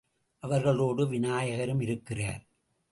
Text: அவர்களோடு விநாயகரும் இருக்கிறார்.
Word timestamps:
அவர்களோடு 0.39 1.07
விநாயகரும் 1.07 1.81
இருக்கிறார். 1.81 2.43